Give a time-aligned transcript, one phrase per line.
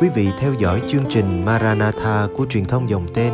[0.00, 3.32] quý vị theo dõi chương trình Maranatha của truyền thông dòng tên.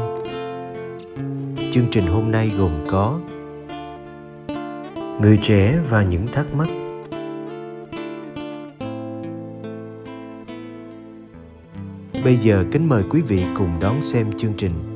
[1.73, 3.21] Chương trình hôm nay gồm có
[5.21, 6.69] Người trẻ và những thắc mắc
[12.25, 14.94] Bây giờ kính mời quý vị cùng đón xem chương trình.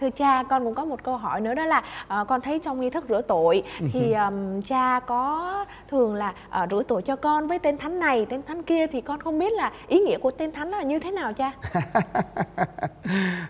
[0.00, 1.82] Thưa cha, con cũng có một câu hỏi nữa đó là
[2.20, 6.70] uh, con thấy trong nghi thức rửa tội thì um, cha có thường là uh,
[6.70, 9.52] rửa tội cho con với tên thánh này, tên thánh kia thì con không biết
[9.52, 11.52] là ý nghĩa của tên thánh là như thế nào cha?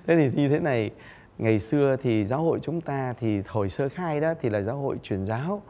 [0.06, 0.90] thế thì như thế này,
[1.38, 4.76] ngày xưa thì giáo hội chúng ta thì hồi sơ khai đó thì là giáo
[4.76, 5.62] hội truyền giáo.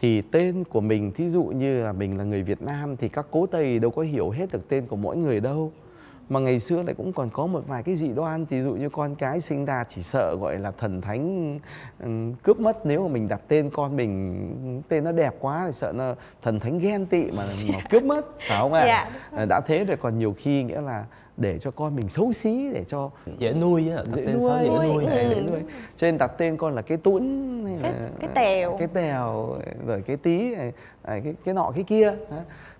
[0.00, 3.26] Thì tên của mình thí dụ như là mình là người Việt Nam thì các
[3.30, 5.72] cố Tây đâu có hiểu hết được tên của mỗi người đâu
[6.30, 8.88] mà ngày xưa lại cũng còn có một vài cái dị đoan ví dụ như
[8.88, 11.58] con cái sinh ra chỉ sợ gọi là thần thánh
[12.42, 15.92] cướp mất nếu mà mình đặt tên con mình tên nó đẹp quá thì sợ
[15.92, 19.08] nó thần thánh ghen tị mà, mà cướp mất phải không ạ yeah.
[19.36, 19.44] Dạ.
[19.44, 21.04] đã thế rồi còn nhiều khi nghĩa là
[21.36, 25.04] để cho con mình xấu xí để cho dễ nuôi á dễ nuôi dễ nuôi,
[25.04, 25.10] ừ.
[25.10, 25.60] dễ nuôi
[25.96, 26.98] cho nên đặt tên con là cái
[27.66, 30.54] hay là cái, cái tèo cái tèo rồi cái tí
[31.04, 32.14] cái cái nọ cái kia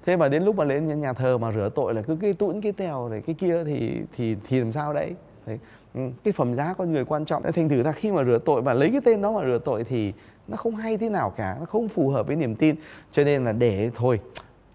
[0.07, 2.61] thế mà đến lúc mà lên nhà thờ mà rửa tội là cứ cái tũn,
[2.61, 5.15] cái tèo này, cái kia thì thì thì làm sao đấy?
[5.47, 5.59] Đấy.
[5.95, 7.43] Ừ, cái phẩm giá con người quan trọng.
[7.43, 9.85] Thành thử ra khi mà rửa tội và lấy cái tên đó mà rửa tội
[9.85, 10.13] thì
[10.49, 12.77] nó không hay thế nào cả, nó không phù hợp với niềm tin.
[13.11, 14.21] Cho nên là để thôi,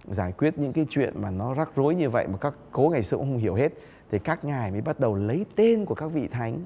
[0.05, 3.03] giải quyết những cái chuyện mà nó rắc rối như vậy mà các cố ngày
[3.03, 3.73] xưa cũng không hiểu hết,
[4.11, 6.59] thì các ngài mới bắt đầu lấy tên của các vị thánh.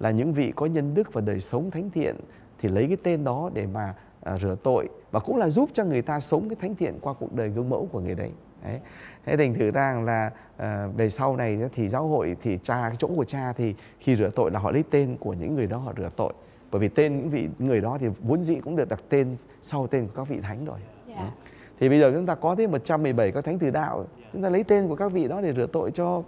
[0.00, 2.16] Là những vị có nhân đức và đời sống thánh thiện
[2.58, 5.84] thì lấy cái tên đó để mà à, rửa tội và cũng là giúp cho
[5.84, 8.30] người ta sống cái thánh thiện qua cuộc đời gương mẫu của người đấy.
[8.64, 8.80] đấy.
[9.24, 12.96] Thế thành thử rằng là à, về sau này thì giáo hội thì cha cái
[12.98, 15.78] chỗ của cha thì khi rửa tội là họ lấy tên của những người đó
[15.78, 16.32] họ rửa tội
[16.70, 19.86] bởi vì tên những vị người đó thì vốn dĩ cũng được đặt tên sau
[19.86, 20.78] tên của các vị thánh rồi.
[21.08, 21.18] Yeah.
[21.18, 21.24] Dạ.
[21.24, 21.50] Ừ.
[21.80, 24.64] Thì bây giờ chúng ta có tới 117 các thánh tử đạo, chúng ta lấy
[24.64, 26.22] tên của các vị đó để rửa tội cho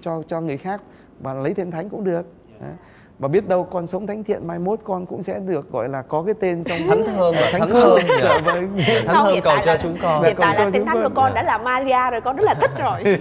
[0.00, 0.82] cho cho người khác
[1.20, 2.26] và lấy tên thánh cũng được.
[2.60, 2.74] Yeah
[3.20, 6.02] và biết đâu con sống thánh thiện mai mốt con cũng sẽ được gọi là
[6.02, 8.40] có cái tên trong thánh thơm và thánh, thánh thơm dạ.
[8.44, 8.72] vâng.
[9.06, 11.42] thánh không, thơm cầu cho chúng con hiện tại là tên thánh của con đã
[11.42, 13.02] là Maria rồi con rất là thích rồi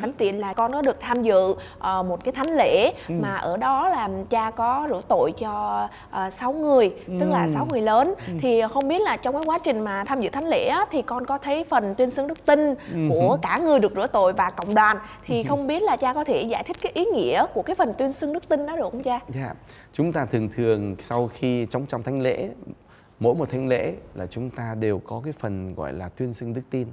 [0.00, 3.14] thánh tiện là con có được tham dự uh, một cái thánh lễ ừ.
[3.22, 5.88] mà ở đó là cha có rửa tội cho
[6.26, 7.12] uh, 6 người ừ.
[7.20, 8.32] tức là sáu người lớn ừ.
[8.40, 11.02] thì không biết là trong cái quá trình mà tham dự thánh lễ á, thì
[11.02, 12.98] con có thấy phần tuyên xưng đức tin ừ.
[13.10, 15.46] của cả người được rửa tội và cộng đoàn thì ừ.
[15.48, 18.12] không biết là cha có thể giải thích cái ý nghĩa của cái phần tuyên
[18.12, 19.20] xưng đức tin đó được không cha?
[19.28, 19.54] Dạ,
[19.92, 22.50] chúng ta thường thường sau khi trong trong thánh lễ,
[23.20, 26.54] mỗi một thánh lễ là chúng ta đều có cái phần gọi là tuyên xưng
[26.54, 26.88] đức tin.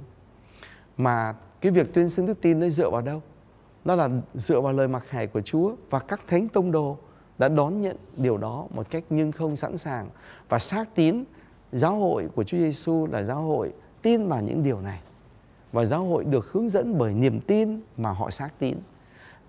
[0.96, 3.22] Mà cái việc tuyên xưng đức tin nó dựa vào đâu?
[3.84, 6.96] Nó là dựa vào lời mặc khải của Chúa và các thánh tông đồ
[7.38, 10.08] đã đón nhận điều đó một cách nhưng không sẵn sàng
[10.48, 11.24] và xác tín
[11.72, 13.72] giáo hội của Chúa Giêsu là giáo hội
[14.02, 15.00] tin vào những điều này
[15.72, 18.76] và giáo hội được hướng dẫn bởi niềm tin mà họ xác tín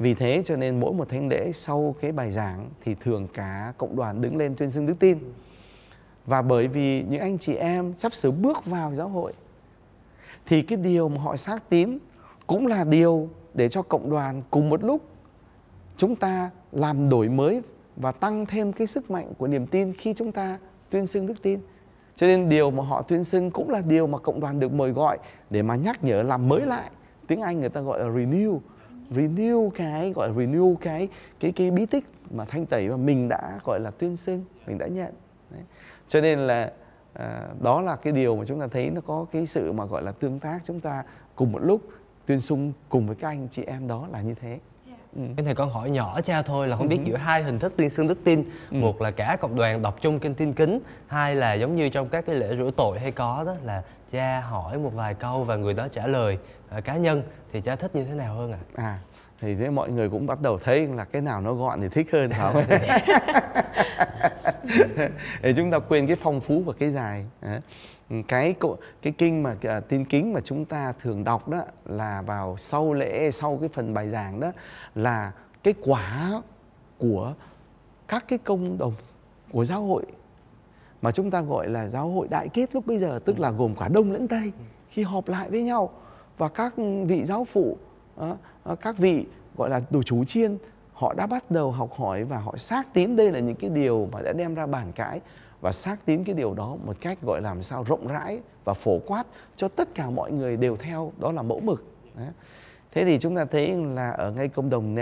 [0.02, 3.74] vì thế cho nên mỗi một thánh lễ sau cái bài giảng thì thường cả
[3.78, 5.18] cộng đoàn đứng lên tuyên xưng đức tin.
[6.26, 9.34] Và bởi vì những anh chị em sắp sửa bước vào giáo hội,
[10.46, 11.98] thì cái điều mà họ xác tín
[12.48, 15.02] cũng là điều để cho cộng đoàn cùng một lúc
[15.98, 17.62] chúng ta làm đổi mới
[17.96, 20.58] và tăng thêm cái sức mạnh của niềm tin khi chúng ta
[20.90, 21.60] tuyên xưng đức tin.
[22.16, 24.92] Cho nên điều mà họ tuyên xưng cũng là điều mà cộng đoàn được mời
[24.92, 25.18] gọi
[25.50, 26.90] để mà nhắc nhở làm mới lại.
[27.28, 28.60] Tiếng Anh người ta gọi là renew
[29.12, 31.08] renew cái gọi là renew cái
[31.40, 34.78] cái cái bí tích mà thanh tẩy mà mình đã gọi là tuyên xưng mình
[34.78, 35.14] đã nhận
[35.50, 35.62] Đấy.
[36.08, 36.72] cho nên là
[37.14, 40.04] à, đó là cái điều mà chúng ta thấy nó có cái sự mà gọi
[40.04, 41.04] là tương tác chúng ta
[41.36, 41.82] cùng một lúc
[42.26, 44.60] tuyên xưng cùng với các anh chị em đó là như thế
[45.16, 45.22] Ừ.
[45.38, 47.04] Cái này con hỏi nhỏ cha thôi là không biết ừ.
[47.06, 48.78] giữa hai hình thức tuyên xưng đức tin ừ.
[48.78, 52.10] Một là cả cộng đoàn đọc chung kinh tin kính Hai là giống như trong
[52.10, 55.56] các cái lễ rửa tội hay có đó là cha hỏi một vài câu và
[55.56, 56.38] người đó trả lời
[56.70, 57.24] à, cá nhân
[57.54, 59.00] thì cha thích như thế nào hơn ạ à
[59.42, 62.08] thì thế mọi người cũng bắt đầu thấy là cái nào nó gọn thì thích
[62.12, 62.64] hơn phải không?
[65.42, 67.26] Để chúng ta quên cái phong phú và cái dài.
[68.28, 68.56] Cái
[69.02, 72.94] cái kinh mà cái, tin kính mà chúng ta thường đọc đó là vào sau
[72.94, 74.52] lễ sau cái phần bài giảng đó
[74.96, 75.32] là
[75.64, 76.42] cái quả
[76.98, 77.34] của
[78.08, 78.94] các cái công đồng
[79.52, 80.06] của giáo hội.
[81.02, 83.76] Mà chúng ta gọi là giáo hội đại kết lúc bây giờ tức là gồm
[83.76, 84.52] cả đông lẫn tây
[84.90, 85.90] khi họp lại với nhau.
[86.38, 86.74] Và các
[87.08, 87.78] vị giáo phụ
[88.16, 89.26] Ờ, ờ, các vị,
[89.58, 90.58] gọi là, đồ chú chiên,
[90.94, 94.10] họ đã bắt đầu học hỏi và họ xác tín đây là những cái điều
[94.12, 95.22] mà đã đem ra bàn cãi
[95.62, 99.00] và xác tín cái điều đó một cách, gọi làm sao, rộng rãi và phổ
[99.08, 99.24] quát
[99.56, 101.84] cho tất cả mọi người đều theo, đó là mẫu mực.
[102.92, 104.96] Thế thì chúng ta thấy là ở ngay cộng đồng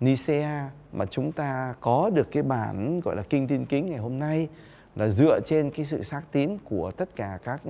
[0.00, 4.18] Nicea mà chúng ta có được cái bản, gọi là, kinh tin kính ngày hôm
[4.18, 4.48] nay
[4.96, 7.60] là dựa trên cái sự xác tín của tất cả các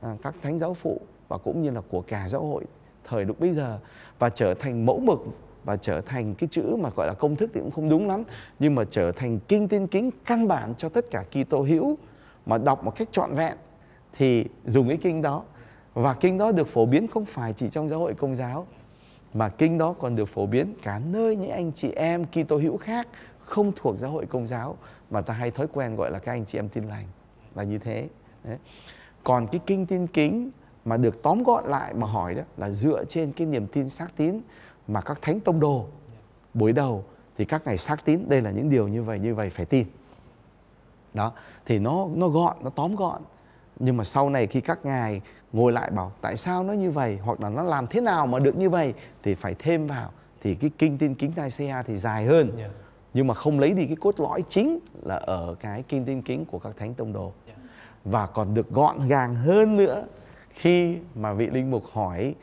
[0.00, 2.64] ờ, các thánh giáo phụ và cũng như là của cả giáo hội
[3.10, 3.78] thời lúc bây giờ
[4.18, 5.20] và trở thành mẫu mực
[5.64, 8.22] và trở thành cái chữ mà gọi là công thức thì cũng không đúng lắm.
[8.58, 11.98] Nhưng mà trở thành kinh tin kính căn bản cho tất cả Kitô hữu
[12.46, 13.56] mà đọc một cách trọn vẹn
[14.12, 15.42] thì dùng cái kinh đó.
[15.94, 18.66] Và kinh đó được phổ biến không phải chỉ trong giáo hội công giáo,
[19.34, 22.76] mà kinh đó còn được phổ biến cả nơi những anh chị em Kitô hữu
[22.76, 23.08] khác
[23.44, 24.76] không thuộc giáo hội công giáo
[25.10, 27.06] mà ta hay thói quen gọi là các anh chị em tin lành
[27.54, 28.08] là như thế.
[28.44, 28.58] Đấy.
[29.24, 30.50] còn cái kinh tin kính
[30.84, 34.16] mà được tóm gọn lại mà hỏi đó là dựa trên cái niềm tin xác
[34.16, 34.40] tín
[34.88, 35.86] mà các thánh tông đồ
[36.54, 37.04] buổi đầu
[37.38, 39.86] thì các ngài xác tín đây là những điều như vậy như vậy phải tin
[41.14, 41.32] đó
[41.66, 43.22] thì nó nó gọn nó tóm gọn
[43.78, 45.20] nhưng mà sau này khi các ngài
[45.52, 48.38] ngồi lại bảo tại sao nó như vậy hoặc là nó làm thế nào mà
[48.38, 50.10] được như vậy thì phải thêm vào
[50.42, 52.70] thì cái kinh tin kính Nicaea thì dài hơn yeah.
[53.14, 56.44] nhưng mà không lấy đi cái cốt lõi chính là ở cái kinh tin kính
[56.44, 57.58] của các thánh tông đồ yeah.
[58.04, 60.04] và còn được gọn gàng hơn nữa
[60.50, 62.34] khi mà vị linh mục hỏi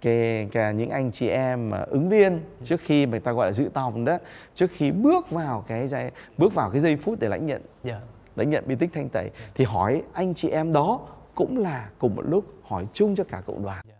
[0.00, 3.52] cái, cái những anh chị em mà ứng viên trước khi người ta gọi là
[3.52, 4.18] dự tòng đó
[4.54, 8.02] trước khi bước vào cái giây bước vào cái giây phút để lãnh nhận yeah.
[8.36, 9.54] lãnh nhận bi tích thanh tẩy yeah.
[9.54, 11.00] thì hỏi anh chị em đó
[11.34, 13.97] cũng là cùng một lúc hỏi chung cho cả cộng đoàn yeah.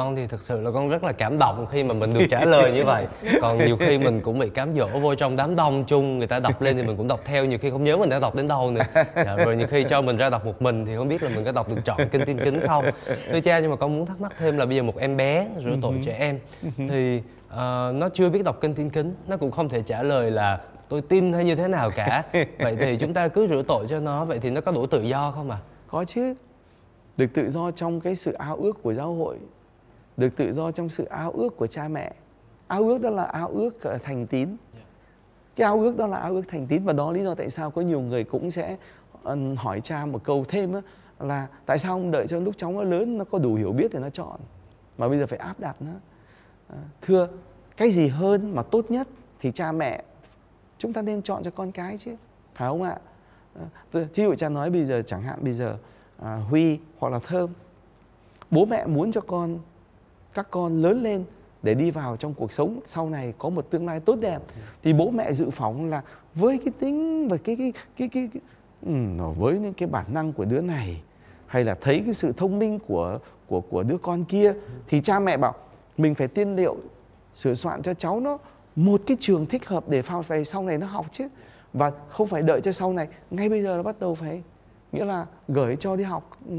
[0.00, 2.44] Con thì thực sự là con rất là cảm động khi mà mình được trả
[2.44, 3.06] lời như vậy.
[3.40, 6.40] Còn nhiều khi mình cũng bị cám dỗ vô trong đám đông chung người ta
[6.40, 8.48] đọc lên thì mình cũng đọc theo nhiều khi không nhớ mình đã đọc đến
[8.48, 8.82] đâu nữa.
[9.16, 11.44] Dạ, rồi nhiều khi cho mình ra đọc một mình thì không biết là mình
[11.44, 12.84] có đọc được trọn kinh tin kính không.
[13.32, 15.48] Thưa cha nhưng mà con muốn thắc mắc thêm là bây giờ một em bé
[15.64, 16.38] rửa tội trẻ em
[16.76, 17.54] thì uh,
[17.94, 21.02] nó chưa biết đọc kinh tin kính nó cũng không thể trả lời là tôi
[21.02, 22.22] tin hay như thế nào cả
[22.58, 25.02] vậy thì chúng ta cứ rửa tội cho nó vậy thì nó có đủ tự
[25.02, 26.34] do không à có chứ.
[27.16, 29.36] Được tự do trong cái sự ao ước của giáo hội
[30.20, 32.12] được tự do trong sự ao ước của cha mẹ.
[32.66, 33.70] Ao ước đó là ao ước
[34.02, 34.56] thành tín.
[35.56, 37.70] Cái ao ước đó là ao ước thành tín và đó lý do tại sao
[37.70, 38.76] có nhiều người cũng sẽ
[39.56, 40.80] hỏi cha một câu thêm đó,
[41.20, 43.92] là tại sao không đợi cho lúc cháu nó lớn nó có đủ hiểu biết
[43.92, 44.40] để nó chọn?
[44.98, 45.92] Mà bây giờ phải áp đặt nó.
[46.68, 47.28] Ờ, thưa
[47.76, 49.08] cái gì hơn mà tốt nhất
[49.38, 50.02] thì cha mẹ
[50.78, 52.16] chúng ta nên chọn cho con cái chứ
[52.54, 52.98] phải không ạ?
[53.92, 55.76] Thí dụ cha nói bây giờ chẳng hạn bây giờ
[56.22, 57.50] à, huy hoặc là thơm
[58.50, 59.58] bố mẹ muốn cho con
[60.34, 61.24] các con lớn lên
[61.62, 64.42] để đi vào trong cuộc sống sau này có một tương lai tốt đẹp
[64.82, 66.02] thì bố mẹ dự phòng là
[66.34, 68.42] với cái tính và cái cái cái cái, cái
[68.86, 68.92] ừ,
[69.38, 71.02] với những cái bản năng của đứa này
[71.46, 74.54] hay là thấy cái sự thông minh của của của đứa con kia
[74.88, 75.54] thì cha mẹ bảo
[75.96, 76.76] mình phải tiên liệu
[77.34, 78.38] sửa soạn cho cháu nó
[78.76, 81.28] một cái trường thích hợp để phao về sau này nó học chứ.
[81.72, 84.42] Và không phải đợi cho sau này ngay bây giờ nó bắt đầu phải
[84.92, 86.54] nghĩa là gửi cho đi học ừ,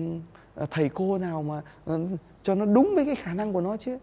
[0.72, 2.08] thầy cô nào mà ừ,
[2.44, 3.98] cho nó đúng với cái khả năng của nó chứ.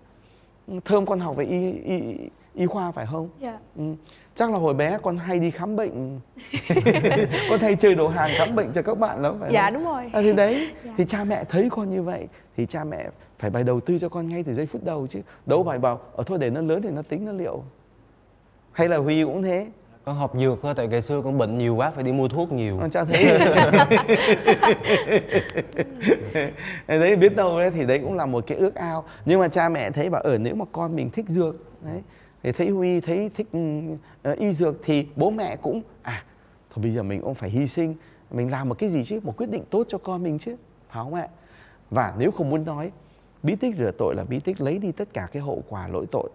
[0.84, 2.00] Thơm con học về y y
[2.54, 3.28] y khoa phải không?
[3.40, 3.58] Dạ.
[3.76, 3.82] Ừ.
[4.34, 6.20] chắc là hồi bé con hay đi khám bệnh.
[7.50, 9.74] Con hay chơi đồ hàng khám bệnh cho các bạn lắm phải dạ không?
[9.74, 10.10] đúng rồi.
[10.12, 10.70] À, thì đấy.
[10.84, 10.92] Dạ.
[10.96, 14.08] thì cha mẹ thấy con như vậy thì cha mẹ phải bài đầu tư cho
[14.08, 15.20] con ngay từ giây phút đầu chứ.
[15.46, 17.62] Đâu phải bảo ở thôi để nó lớn thì nó tính nó liệu.
[18.72, 19.66] Hay là huy cũng thế.
[20.04, 22.52] Con học dược thôi tại ngày xưa con bệnh nhiều quá phải đi mua thuốc
[22.52, 22.78] nhiều.
[22.80, 23.24] Con cha thấy
[26.86, 29.04] đấy biết đâu đấy thì đấy cũng là một cái ước ao.
[29.24, 32.02] Nhưng mà cha mẹ thấy bảo ở nếu mà con mình thích dược đấy
[32.42, 33.46] thì thấy huy thấy thích
[34.30, 36.24] uh, y dược thì bố mẹ cũng à
[36.70, 37.94] thôi bây giờ mình cũng phải hy sinh
[38.30, 40.56] mình làm một cái gì chứ một quyết định tốt cho con mình chứ.
[40.88, 41.28] Phải không ạ?
[41.90, 42.92] Và nếu không muốn nói
[43.42, 46.06] bí tích rửa tội là bí tích lấy đi tất cả cái hậu quả lỗi
[46.10, 46.30] tội.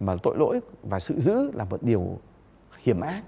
[0.00, 2.18] Mà tội lỗi và sự giữ là một điều
[2.78, 3.22] hiểm ác.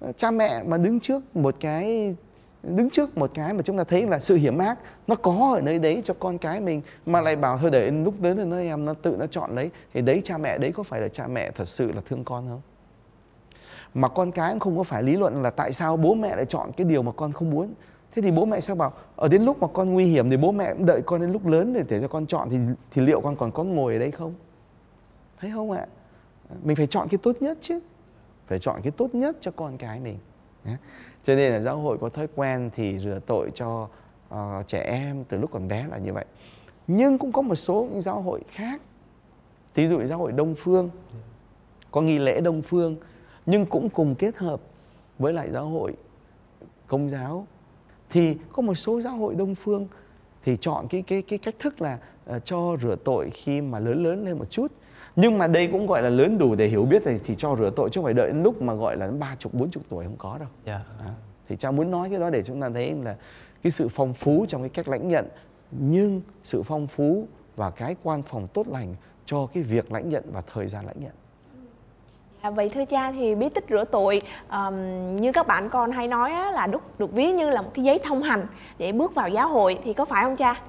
[0.00, 2.16] Ờ, cha mẹ mà đứng trước một cái
[2.62, 5.60] đứng trước một cái mà chúng ta thấy là sự hiểm ác nó có ở
[5.60, 8.56] nơi đấy cho con cái mình, mà lại bảo thôi để lúc lớn rồi nó
[8.56, 9.70] em nó tự nó chọn lấy.
[9.94, 12.44] Thì đấy, cha mẹ, đấy có phải là cha mẹ thật sự là thương con
[12.48, 12.60] không?
[13.94, 16.44] Mà con cái cũng không có phải lý luận là tại sao bố mẹ lại
[16.44, 17.74] chọn cái điều mà con không muốn.
[18.14, 20.52] Thế thì bố mẹ sao bảo, ở đến lúc mà con nguy hiểm thì bố
[20.52, 22.58] mẹ cũng đợi con đến lúc lớn để để cho con chọn thì
[22.90, 24.34] thì liệu con còn có ngồi ở đây không?
[25.40, 25.86] Thấy không ạ?
[26.62, 27.78] Mình phải chọn cái tốt nhất chứ.
[28.46, 30.18] Phải chọn cái tốt nhất cho con cái mình
[31.24, 33.88] cho nên là giáo hội có thói quen thì rửa tội cho
[34.34, 36.24] uh, trẻ em từ lúc còn bé là như vậy.
[36.86, 38.80] Nhưng cũng có một số những giáo hội khác.
[39.74, 40.90] Thí dụ giáo hội đông phương
[41.90, 42.96] có nghi lễ đông phương
[43.46, 44.60] nhưng cũng cùng kết hợp
[45.18, 45.94] với lại giáo hội
[46.86, 47.46] công giáo.
[48.10, 49.88] Thì có một số giáo hội đông phương
[50.42, 51.98] thì chọn cái cái cái cách thức là
[52.36, 54.72] uh, cho rửa tội khi mà lớn lớn lên một chút
[55.16, 57.70] nhưng mà đây cũng gọi là lớn đủ để hiểu biết thì, thì cho rửa
[57.76, 60.04] tội chứ không phải đợi đến lúc mà gọi là ba chục bốn chục tuổi
[60.04, 60.80] không có đâu yeah.
[60.98, 61.04] Dạ.
[61.06, 61.14] à,
[61.48, 63.16] thì cha muốn nói cái đó để chúng ta thấy là
[63.62, 65.28] cái sự phong phú trong cái cách lãnh nhận
[65.70, 67.26] nhưng sự phong phú
[67.56, 71.00] và cái quan phòng tốt lành cho cái việc lãnh nhận và thời gian lãnh
[71.00, 71.12] nhận
[72.42, 74.76] À, vậy thưa cha thì bí tích rửa tội um,
[75.16, 77.84] như các bạn con hay nói á, là đúc được ví như là một cái
[77.84, 78.46] giấy thông hành
[78.78, 80.60] để bước vào giáo hội thì có phải không cha?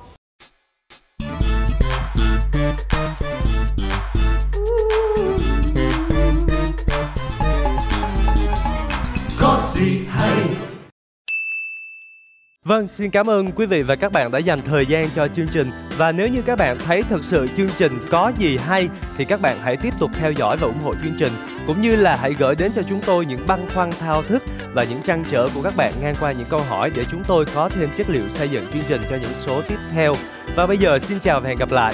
[12.66, 15.48] Vâng, xin cảm ơn quý vị và các bạn đã dành thời gian cho chương
[15.48, 15.72] trình.
[15.98, 19.42] Và nếu như các bạn thấy thực sự chương trình có gì hay Thì các
[19.42, 21.34] bạn hãy tiếp tục theo dõi và ủng hộ chương trình.
[21.68, 24.44] Cũng như là hãy gửi đến cho chúng tôi những băn khoăn thao thức
[24.74, 27.46] Và những trăn trở của các bạn ngang qua những câu hỏi Để chúng tôi
[27.56, 30.16] có thêm chất liệu xây dựng chương trình cho những số tiếp theo.
[30.56, 31.94] Và bây giờ xin chào và hẹn gặp lại.